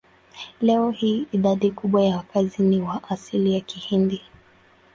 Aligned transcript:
Leo 0.61 0.91
hii 0.91 1.25
idadi 1.31 1.71
kubwa 1.71 2.01
ya 2.03 2.17
wakazi 2.17 2.63
ni 2.63 2.81
wa 2.81 3.01
asili 3.09 3.53
ya 3.53 3.59
Kihindi. 3.61 4.21